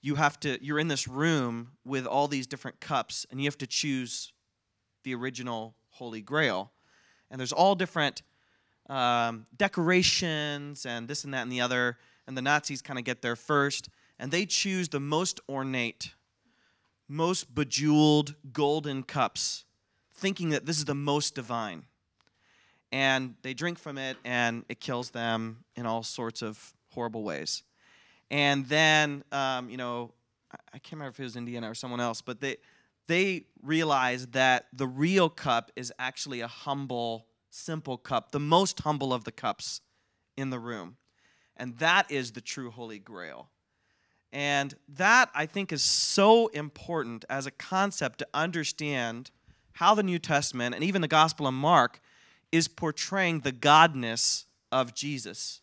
[0.00, 3.58] you have to you're in this room with all these different cups and you have
[3.58, 4.32] to choose
[5.04, 6.72] the original holy grail.
[7.30, 8.22] And there's all different
[8.88, 11.98] um, decorations and this and that and the other.
[12.26, 16.14] And the Nazis kind of get there first, and they choose the most ornate,
[17.08, 19.64] most bejeweled golden cups,
[20.14, 21.84] thinking that this is the most divine.
[22.92, 27.62] And they drink from it, and it kills them in all sorts of horrible ways.
[28.30, 30.12] And then, um, you know,
[30.52, 32.58] I, can't remember if it was Indiana or someone else, but they
[33.08, 39.12] they realize that the real cup is actually a humble, simple cup, the most humble
[39.12, 39.80] of the cups
[40.36, 40.96] in the room.
[41.56, 43.50] And that is the true Holy Grail.
[44.32, 49.30] And that, I think, is so important as a concept to understand
[49.72, 52.00] how the New Testament and even the Gospel of Mark
[52.52, 55.62] is portraying the godness of Jesus.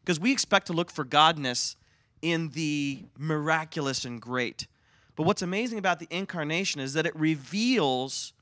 [0.00, 1.76] Because we expect to look for godness
[2.22, 4.66] in the miraculous and great.
[5.16, 8.32] But what's amazing about the incarnation is that it reveals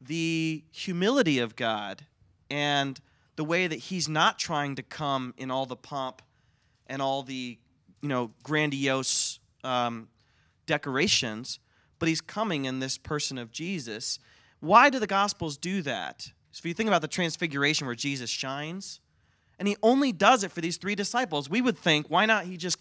[0.00, 2.06] the humility of God
[2.50, 2.98] and
[3.36, 6.22] the way that he's not trying to come in all the pomp
[6.86, 7.58] and all the
[8.00, 10.08] you know grandiose um,
[10.66, 11.58] decorations,
[11.98, 14.18] but he's coming in this person of Jesus.
[14.60, 16.30] Why do the Gospels do that?
[16.52, 19.00] So if you think about the transfiguration where Jesus shines,
[19.58, 22.56] and he only does it for these three disciples, we would think, why not he
[22.56, 22.78] just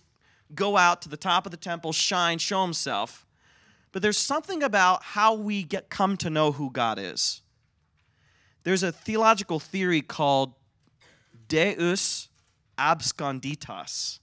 [0.54, 3.26] go out to the top of the temple, shine, show himself.
[3.92, 7.42] But there's something about how we get come to know who God is.
[8.64, 10.54] There's a theological theory called
[11.48, 12.28] Deus
[12.78, 14.20] absconditus.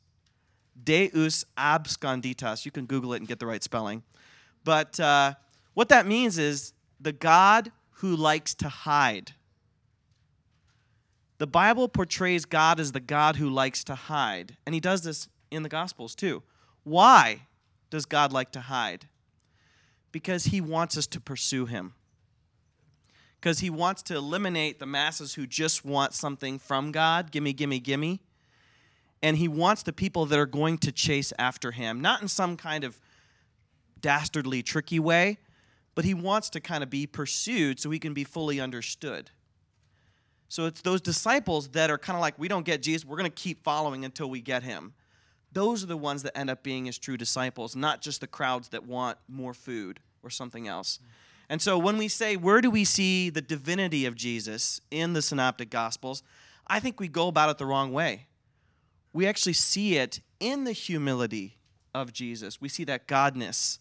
[0.83, 2.65] Deus absconditus.
[2.65, 4.03] You can Google it and get the right spelling.
[4.65, 5.35] But uh,
[5.75, 9.33] what that means is the God who likes to hide.
[11.39, 15.29] The Bible portrays God as the God who likes to hide, and he does this
[15.51, 16.43] in the Gospels too.
[16.85, 17.43] Why
[17.91, 19.09] does God like to hide?
[20.13, 21.95] Because he wants us to pursue him.
[23.41, 27.81] Because he wants to eliminate the masses who just want something from God gimme, gimme,
[27.81, 28.21] gimme.
[29.23, 32.57] And he wants the people that are going to chase after him, not in some
[32.57, 33.01] kind of
[34.01, 35.39] dastardly, tricky way,
[35.95, 39.31] but he wants to kind of be pursued so he can be fully understood.
[40.49, 43.31] So it's those disciples that are kind of like, we don't get Jesus, we're going
[43.31, 44.95] to keep following until we get him
[45.55, 48.69] those are the ones that end up being his true disciples, not just the crowds
[48.69, 50.99] that want more food or something else.
[51.49, 55.23] And so when we say, where do we see the divinity of Jesus in the
[55.23, 56.23] Synoptic Gospels?
[56.67, 58.27] I think we go about it the wrong way.
[59.13, 61.59] We actually see it in the humility
[61.95, 62.61] of Jesus.
[62.61, 63.79] We see that godness,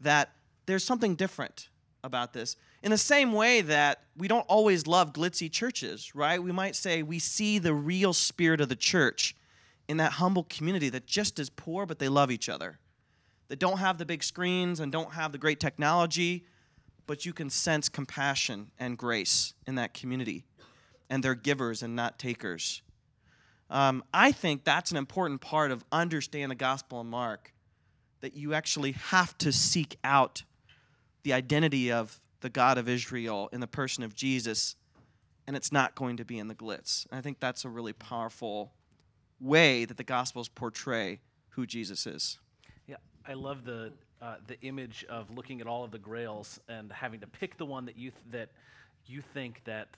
[0.00, 0.30] that
[0.66, 1.68] there's something different
[2.02, 2.56] about this.
[2.82, 6.42] In the same way that we don't always love glitzy churches, right?
[6.42, 9.34] We might say we see the real spirit of the church
[9.88, 12.78] in that humble community that just is poor, but they love each other.
[13.48, 16.44] That don't have the big screens and don't have the great technology,
[17.06, 20.44] but you can sense compassion and grace in that community.
[21.10, 22.82] And they're givers and not takers.
[23.70, 27.52] Um, I think that's an important part of understanding the Gospel of Mark,
[28.20, 30.44] that you actually have to seek out
[31.24, 34.76] the identity of the God of Israel in the person of Jesus,
[35.46, 37.06] and it's not going to be in the glitz.
[37.10, 38.72] And I think that's a really powerful
[39.40, 42.38] way that the Gospels portray who Jesus is.
[42.86, 46.90] Yeah, I love the uh, the image of looking at all of the grails and
[46.92, 48.48] having to pick the one that you th- that
[49.06, 49.88] you think that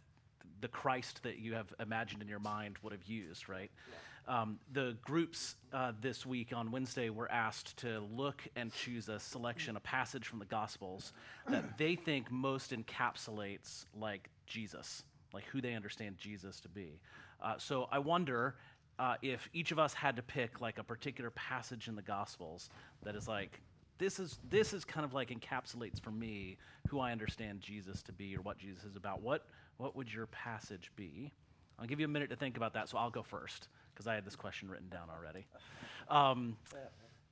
[0.60, 3.70] the Christ that you have imagined in your mind would have used, right?
[3.88, 3.94] Yeah.
[4.28, 9.20] Um, the groups uh, this week on Wednesday were asked to look and choose a
[9.20, 11.12] selection, a passage from the Gospels
[11.48, 16.98] that they think most encapsulates like Jesus, like who they understand Jesus to be.
[17.40, 18.56] Uh, so I wonder
[18.98, 22.68] uh, if each of us had to pick like a particular passage in the Gospels
[23.04, 23.60] that is like,
[23.98, 26.58] this is this is kind of like encapsulates for me
[26.88, 29.22] who I understand Jesus to be or what Jesus is about.
[29.22, 31.32] What what would your passage be?
[31.78, 34.14] I'll give you a minute to think about that, so I'll go first because I
[34.14, 35.46] had this question written down already.
[36.08, 36.56] Um,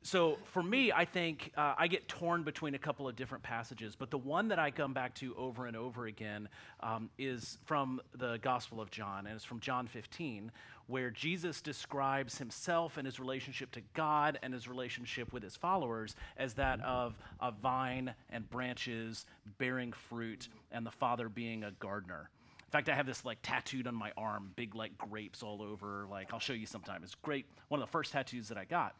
[0.04, 3.96] so for me, I think uh, I get torn between a couple of different passages,
[3.96, 6.50] but the one that I come back to over and over again
[6.80, 10.52] um, is from the Gospel of John, and it's from John 15,
[10.88, 16.14] where Jesus describes himself and his relationship to God and his relationship with his followers
[16.36, 19.24] as that of a vine and branches
[19.56, 22.28] bearing fruit, and the Father being a gardener.
[22.74, 26.08] Fact, I have this like tattooed on my arm, big like grapes all over.
[26.10, 27.02] Like I'll show you sometime.
[27.04, 27.46] It's great.
[27.68, 28.96] One of the first tattoos that I got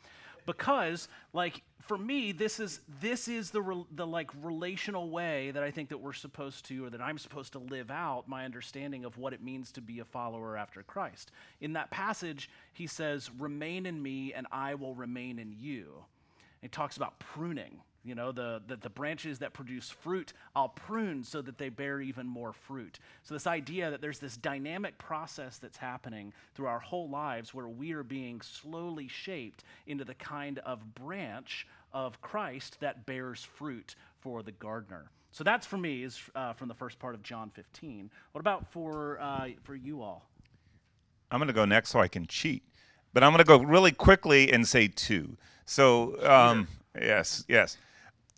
[0.47, 5.65] because like for me this is this is the re- the like relational way that
[5.65, 9.05] I think that we're supposed to or that I'm supposed to live out my understanding
[9.05, 11.33] of what it means to be a follower after Christ.
[11.61, 16.05] In that passage he says remain in me and I will remain in you.
[16.63, 21.25] he talks about pruning You know, the, the, the, branches that produce fruit, I'll prune
[21.25, 22.99] so that they bear even more fruit.
[23.23, 27.67] So, this idea that there's this dynamic process that's happening through our whole lives where
[27.67, 33.95] we are being slowly shaped into the kind of branch of Christ that bears fruit
[34.21, 35.07] for the gardener.
[35.31, 38.11] So, that's for me, is uh, from the first part of John 15.
[38.33, 40.27] What about for, uh, for you all?
[41.31, 42.64] I'm going to go next so I can cheat,
[43.14, 45.38] but I'm going to go really quickly and say two.
[45.64, 47.79] So, um, yes, yes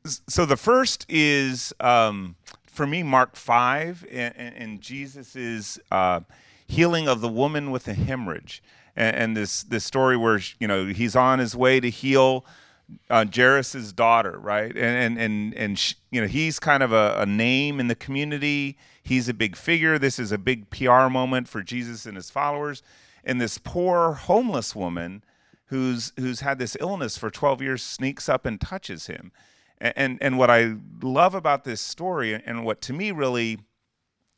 [0.07, 6.21] so the first is um, for me Mark five and, and Jesus' uh,
[6.67, 8.63] healing of the woman with the hemorrhage,
[8.95, 12.45] and, and, this this story where you know he's on his way to heal
[13.11, 14.77] uh, Jairus's daughter, right?
[14.77, 17.95] And and and, and she, you know he's kind of a, a name in the
[17.95, 18.77] community.
[19.03, 19.99] He's a big figure.
[19.99, 22.83] This is a big PR moment for Jesus and his followers.
[23.25, 25.23] And this poor homeless woman
[25.67, 29.33] who's who's had this illness for 12 years sneaks up and touches him
[29.81, 33.59] and, and what I love about this story, and what to me really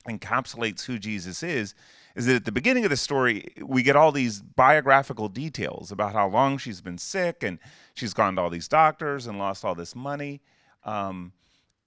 [0.08, 1.74] encapsulates who Jesus is,
[2.16, 6.14] is that at the beginning of the story, we get all these biographical details about
[6.14, 7.58] how long she's been sick and
[7.94, 10.40] she's gone to all these doctors and lost all this money.
[10.84, 11.32] Um,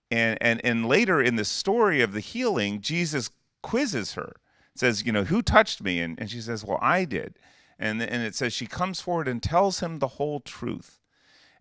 [0.10, 3.30] and, and, and later in the story of the healing, Jesus
[3.62, 4.38] quizzes her,
[4.76, 6.00] says, You know, who touched me?
[6.00, 7.38] And, and she says, Well, I did.
[7.78, 11.01] And, and it says she comes forward and tells him the whole truth.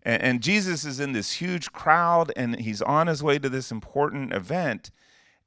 [0.03, 3.71] And, and Jesus is in this huge crowd and he's on his way to this
[3.71, 4.91] important event.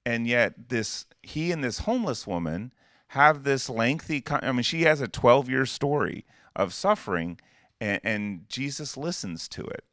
[0.07, 2.73] And yet, this he and this homeless woman
[3.09, 7.40] have this lengthy, I mean, she has a 12 year story of suffering,
[7.81, 9.85] and, and Jesus listens to it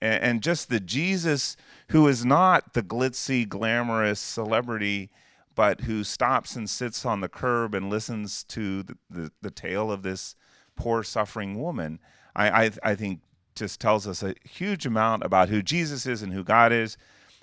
[0.00, 1.56] and, just the Jesus
[1.88, 5.10] who is not the glitzy, glamorous celebrity,
[5.54, 9.90] but who stops and sits on the curb and listens to the, the, the tale
[9.90, 10.36] of this
[10.76, 11.98] poor, suffering woman.
[12.36, 13.20] I, I, I think
[13.58, 16.96] just tells us a huge amount about who Jesus is and who God is.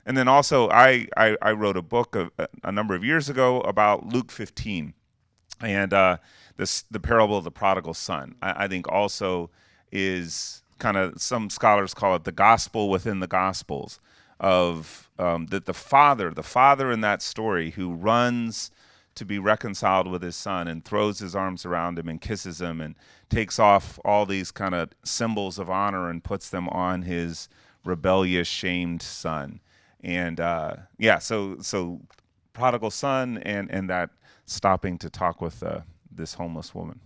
[0.06, 2.30] And then also, I, I, I wrote a book a,
[2.64, 4.94] a, number of years ago about Luke 15
[5.62, 6.18] and uh,
[6.58, 8.36] this, the parable of the prodigal son.
[8.42, 9.50] I, I think also
[9.92, 14.00] is kind of, some scholars call it the gospel within the gospels
[14.40, 18.70] of um, that the father, the father in that story who runs
[19.16, 22.82] to be reconciled with his son and throws his arms around him and kisses him
[22.82, 22.96] and
[23.30, 27.50] takes off all these kind of symbols of honor and puts them on his
[27.84, 29.62] rebellious, shamed son.
[30.04, 32.02] And uh, yeah, so so
[32.54, 34.12] prodigal son and and that
[34.46, 37.00] stopping to talk with uh, this homeless woman.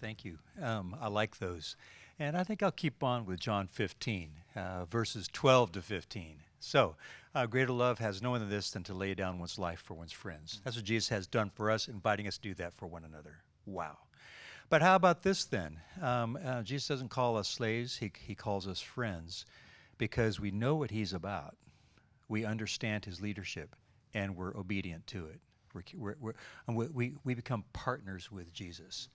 [0.00, 0.38] Thank you.
[0.60, 1.76] Um, I like those.
[2.18, 6.36] And I think I'll keep on with John 15, uh, verses 12 to 15.
[6.60, 6.96] So,
[7.34, 9.94] uh, greater love has no one than this than to lay down one's life for
[9.94, 10.60] one's friends.
[10.62, 13.38] That's what Jesus has done for us, inviting us to do that for one another.
[13.64, 13.96] Wow.
[14.68, 15.80] But how about this then?
[16.02, 19.46] Um, uh, Jesus doesn't call us slaves, he, he calls us friends
[19.96, 21.56] because we know what he's about.
[22.28, 23.74] We understand his leadership
[24.12, 25.40] and we're obedient to it.
[25.72, 26.34] We're, we're,
[26.68, 29.08] we're, we, we become partners with Jesus.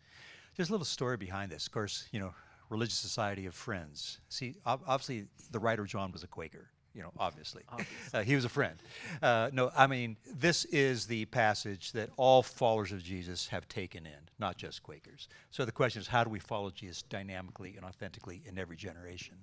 [0.55, 1.67] There's a little story behind this.
[1.67, 2.34] Of course, you know,
[2.69, 4.19] Religious Society of Friends.
[4.29, 7.63] See, obviously, the writer John was a Quaker you know, obviously.
[7.69, 7.95] obviously.
[8.13, 8.75] Uh, he was a friend.
[9.21, 14.05] Uh, no, I mean, this is the passage that all followers of Jesus have taken
[14.05, 15.27] in, not just Quakers.
[15.51, 19.36] So the question is, how do we follow Jesus dynamically and authentically in every generation?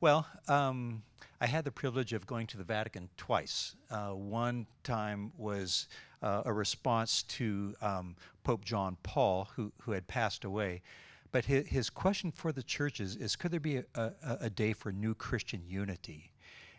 [0.00, 1.02] Well, um,
[1.40, 3.76] I had the privilege of going to the Vatican twice.
[3.90, 5.86] Uh, one time was
[6.22, 10.82] uh, a response to um, Pope John Paul, who, who had passed away.
[11.30, 14.72] But his, his question for the churches is could there be a, a, a day
[14.72, 16.31] for new Christian unity?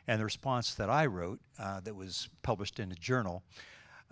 [0.08, 3.44] And the response that I wrote, uh, that was published in a journal,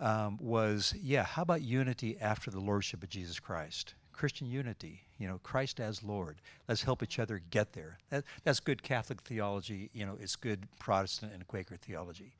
[0.00, 3.94] um, was yeah, how about unity after the Lordship of Jesus Christ?
[4.12, 6.40] Christian unity, you know, Christ as Lord.
[6.68, 7.98] Let's help each other get there.
[8.10, 12.32] That, that's good Catholic theology, you know, it's good Protestant and Quaker theology.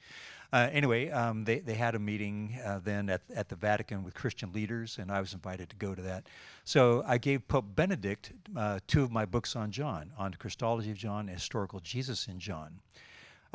[0.52, 4.12] Uh, anyway, um, they, they had a meeting uh, then at, at the Vatican with
[4.12, 6.26] Christian leaders, and I was invited to go to that.
[6.64, 10.98] So I gave Pope Benedict uh, two of my books on John, on Christology of
[10.98, 12.80] John, Historical Jesus in John.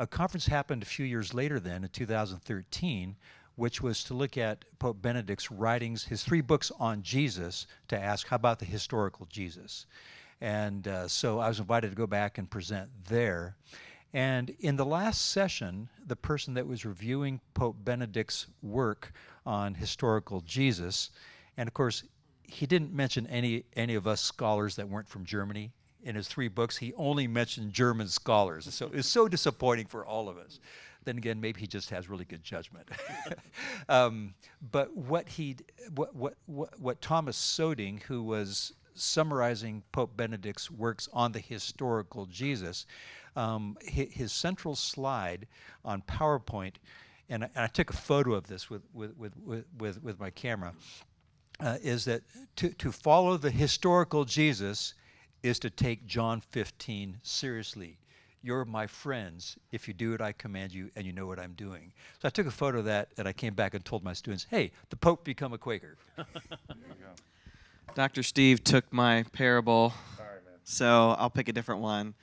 [0.00, 3.16] A conference happened a few years later, then in 2013,
[3.56, 8.28] which was to look at Pope Benedict's writings, his three books on Jesus, to ask,
[8.28, 9.86] how about the historical Jesus?
[10.40, 13.56] And uh, so I was invited to go back and present there.
[14.14, 19.12] And in the last session, the person that was reviewing Pope Benedict's work
[19.44, 21.10] on historical Jesus,
[21.56, 22.04] and of course,
[22.44, 26.48] he didn't mention any, any of us scholars that weren't from Germany in his three
[26.48, 28.72] books, he only mentioned German scholars.
[28.72, 30.60] So it's so disappointing for all of us.
[31.04, 32.88] Then again, maybe he just has really good judgment.
[33.88, 34.34] um,
[34.70, 35.56] but what he,
[35.94, 42.26] what, what, what, what Thomas Soding, who was summarizing Pope Benedict's works on the historical
[42.26, 42.84] Jesus,
[43.36, 45.46] um, his, his, central slide
[45.84, 46.74] on PowerPoint,
[47.28, 50.30] and I, and I, took a photo of this with, with, with, with, with my
[50.30, 50.74] camera,
[51.60, 52.22] uh, is that
[52.56, 54.94] to, to follow the historical Jesus
[55.42, 57.98] is to take John 15 seriously.
[58.42, 61.52] You're my friends if you do what I command you and you know what I'm
[61.54, 61.92] doing.
[62.20, 64.46] So I took a photo of that and I came back and told my students,
[64.48, 65.96] hey, the Pope become a Quaker.
[67.94, 68.22] Dr.
[68.22, 72.14] Steve took my parable, Sorry, so I'll pick a different one.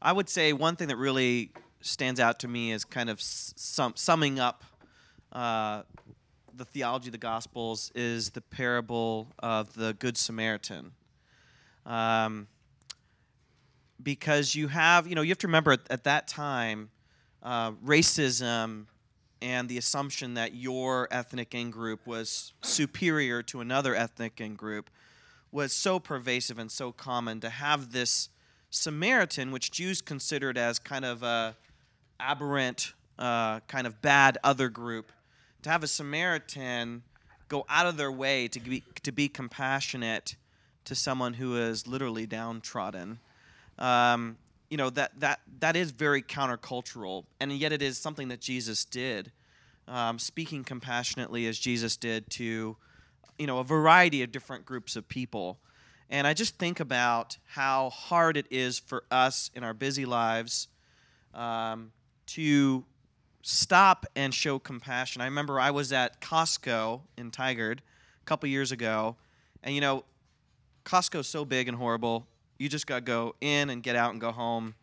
[0.00, 1.50] I would say one thing that really
[1.80, 4.62] stands out to me is kind of sum, summing up
[5.32, 5.82] uh,
[6.54, 10.92] the theology of the Gospels is the parable of the Good Samaritan.
[11.84, 12.48] Um,
[14.02, 16.90] because you have, you know, you have to remember at, at that time,
[17.42, 18.86] uh, racism
[19.42, 24.90] and the assumption that your ethnic in group was superior to another ethnic in group
[25.52, 28.28] was so pervasive and so common to have this
[28.70, 31.56] Samaritan, which Jews considered as kind of a
[32.18, 35.12] aberrant, uh, kind of bad other group,
[35.62, 37.02] to have a Samaritan
[37.48, 40.36] go out of their way to be, to be compassionate
[40.84, 43.18] to someone who is literally downtrodden
[43.78, 44.36] um,
[44.70, 48.84] you know that that that is very countercultural, and yet it is something that Jesus
[48.84, 49.32] did,
[49.88, 52.76] um, speaking compassionately as Jesus did to,
[53.38, 55.58] you know, a variety of different groups of people.
[56.08, 60.68] And I just think about how hard it is for us in our busy lives
[61.34, 61.90] um,
[62.26, 62.84] to
[63.42, 65.20] stop and show compassion.
[65.22, 69.16] I remember I was at Costco in Tigard a couple years ago,
[69.62, 70.04] and you know,
[70.84, 72.26] Costco's so big and horrible.
[72.58, 74.74] You just got to go in and get out and go home.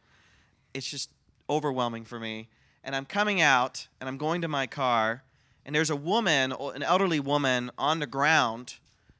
[0.74, 1.09] It's just
[1.49, 2.49] overwhelming for me.
[2.84, 5.24] And I'm coming out and I'm going to my car,
[5.65, 8.76] and there's a woman, an elderly woman, on the ground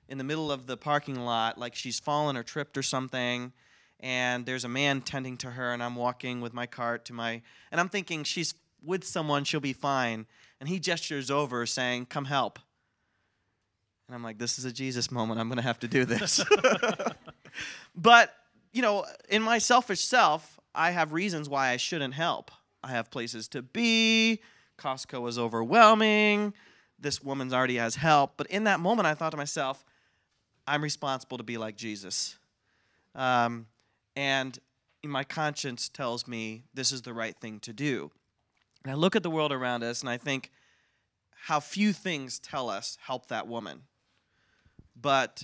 [0.10, 3.54] in the middle of the parking lot, like she's fallen or tripped or something.
[4.00, 7.42] And there's a man tending to her, and I'm walking with my cart to my,
[7.72, 10.26] and I'm thinking she's with someone, she'll be fine.
[10.60, 12.60] And he gestures over, saying, Come help.
[14.08, 15.40] And I'm like, This is a Jesus moment.
[15.40, 16.44] I'm going to have to do this.
[17.96, 18.36] but
[18.74, 22.52] you know, in my selfish self, I have reasons why I shouldn't help.
[22.84, 24.42] I have places to be.
[24.78, 26.54] Costco is overwhelming.
[27.00, 28.34] This woman's already has help.
[28.36, 29.86] But in that moment, I thought to myself,
[30.68, 32.38] I'm responsible to be like Jesus.
[33.14, 33.68] Um,
[34.16, 34.58] and
[35.06, 38.12] my conscience tells me this is the right thing to do.
[38.84, 40.50] And I look at the world around us and I think
[41.46, 43.84] how few things tell us help that woman.
[45.00, 45.44] But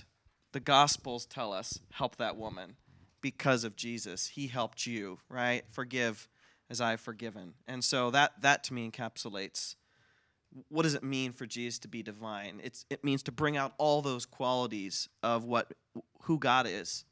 [0.52, 2.76] the Gospels tell us help that woman
[3.20, 4.28] because of Jesus.
[4.28, 5.64] He helped you, right?
[5.70, 6.28] Forgive
[6.68, 7.54] as I have forgiven.
[7.66, 9.74] And so that that to me encapsulates
[10.68, 12.60] what does it mean for Jesus to be divine?
[12.62, 15.72] It's it means to bring out all those qualities of what
[16.22, 17.04] who God is.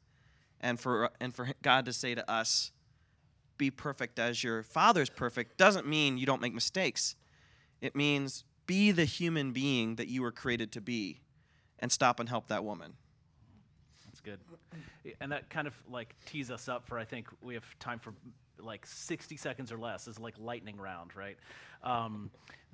[0.61, 2.71] And for and for God to say to us,
[3.57, 7.15] be perfect as your father's perfect doesn't mean you don't make mistakes.
[7.81, 11.21] It means be the human being that you were created to be
[11.79, 12.93] and stop and help that woman.
[14.19, 14.39] Good
[15.21, 18.13] and that kind of like tees us up for I think we have time for
[18.61, 21.37] like 60 seconds or less is like lightning round, right?
[21.83, 22.29] Um,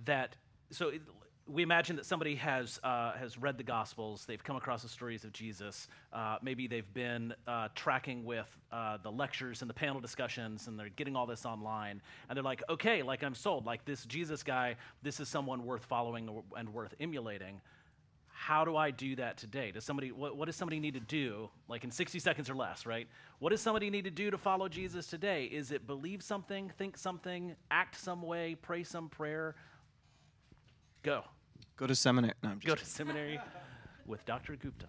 [0.05, 0.35] that
[0.71, 1.01] so it,
[1.47, 4.25] we imagine that somebody has uh, has read the Gospels.
[4.25, 5.87] They've come across the stories of Jesus.
[6.11, 10.79] Uh, maybe they've been uh, tracking with uh, the lectures and the panel discussions, and
[10.79, 12.01] they're getting all this online.
[12.27, 13.67] And they're like, okay, like I'm sold.
[13.67, 17.61] Like this Jesus guy, this is someone worth following and worth emulating
[18.37, 19.71] how do I do that today?
[19.71, 22.85] Does somebody, what, what does somebody need to do, like in 60 seconds or less,
[22.85, 23.07] right?
[23.39, 25.45] What does somebody need to do to follow Jesus today?
[25.45, 29.55] Is it believe something, think something, act some way, pray some prayer?
[31.01, 31.23] Go.
[31.77, 32.33] Go to seminary.
[32.43, 33.39] No, Go to seminary
[34.05, 34.57] with Dr.
[34.57, 34.87] Gupta.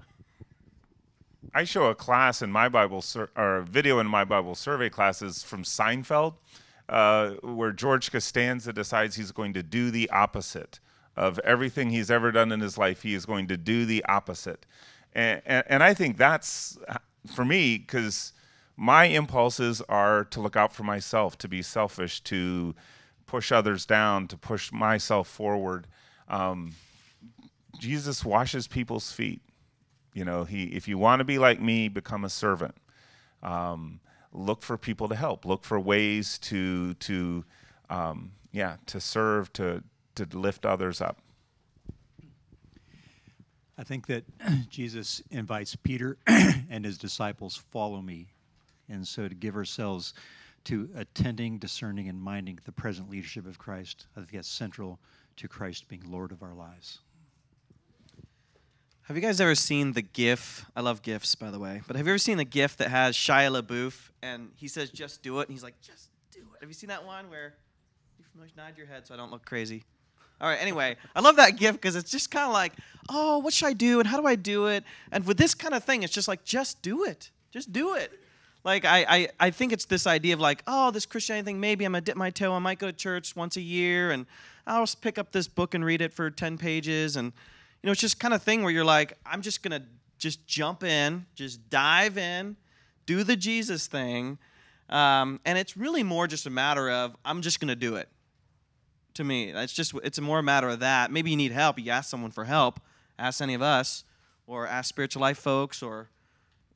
[1.55, 4.91] I show a class in my Bible, sur- or a video in my Bible survey
[4.91, 6.35] classes from Seinfeld,
[6.89, 10.81] uh, where George Costanza decides he's going to do the opposite
[11.17, 14.67] of everything he's ever done in his life, he is going to do the opposite.
[15.15, 16.79] And, and, and I think that's,
[17.35, 18.33] for me, because
[18.77, 22.75] my impulses are to look out for myself, to be selfish, to
[23.25, 25.87] push others down, to push myself forward.
[26.29, 26.75] Um,
[27.79, 29.41] Jesus washes people's feet.
[30.13, 32.75] You know, he if you want to be like me, become a servant.
[33.43, 34.01] Um,
[34.33, 35.45] look for people to help.
[35.45, 37.45] Look for ways to to
[37.91, 39.83] um, yeah to serve to
[40.17, 41.19] to lift others up.
[43.79, 44.25] I think that
[44.71, 48.29] Jesus invites Peter and his disciples, follow me.
[48.89, 50.15] And so to give ourselves
[50.65, 54.99] to attending, discerning, and minding the present leadership of Christ, I think that's central
[55.37, 57.01] to Christ being Lord of our lives.
[59.03, 60.67] Have you guys ever seen the GIF?
[60.75, 61.83] I love GIFs, by the way.
[61.87, 65.23] But have you ever seen the GIF that has Shia LaBeouf and he says, "Just
[65.23, 67.55] do it," and he's like, "Just do it." Have you seen that one where
[68.19, 68.25] you?
[68.57, 69.85] Nod your head so I don't look crazy.
[70.41, 70.61] All right.
[70.61, 72.73] Anyway, I love that gift because it's just kind of like,
[73.09, 74.01] "Oh, what should I do?
[74.01, 76.45] And how do I do it?" And with this kind of thing, it's just like,
[76.45, 77.31] "Just do it.
[77.51, 78.13] Just do it."
[78.67, 81.61] Like I, I, I think it's this idea of like, oh, this Christianity thing.
[81.61, 82.53] Maybe I'm gonna dip my toe.
[82.53, 84.27] I might go to church once a year, and
[84.67, 87.93] I'll just pick up this book and read it for ten pages, and you know,
[87.93, 89.85] it's just kind of thing where you're like, I'm just gonna
[90.19, 92.57] just jump in, just dive in,
[93.07, 94.37] do the Jesus thing,
[94.91, 98.09] um, and it's really more just a matter of I'm just gonna do it.
[99.17, 101.11] To me, it's just it's more a matter of that.
[101.11, 101.79] Maybe you need help.
[101.79, 102.81] You ask someone for help.
[103.19, 104.05] Ask any of us,
[104.47, 106.09] or ask spiritual life folks, or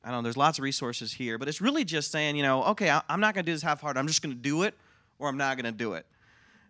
[0.03, 0.23] I don't know.
[0.23, 3.19] There's lots of resources here, but it's really just saying, you know, okay, I, I'm
[3.19, 3.99] not gonna do this half-hearted.
[3.99, 4.73] I'm just gonna do it,
[5.19, 6.05] or I'm not gonna do it.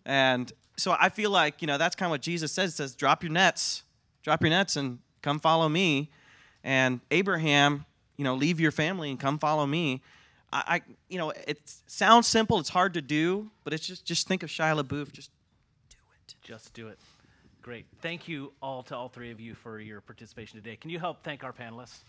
[0.06, 2.74] And so I feel like you know that's kind of what Jesus says.
[2.74, 3.84] He says, drop your nets
[4.24, 6.10] drop your nets and come follow me.
[6.64, 7.86] And Abraham,
[8.18, 10.02] you know, leave your family and come follow me.
[10.54, 12.60] I, I you know, it sounds simple.
[12.60, 15.12] It's hard to do, but it's just just think of Shia LaBeouf.
[15.12, 15.32] Just
[16.42, 17.00] Just do it.
[17.62, 17.86] Great.
[18.02, 20.76] Thank you all to all three of you for your participation today.
[20.76, 22.00] Can you help thank our panelists?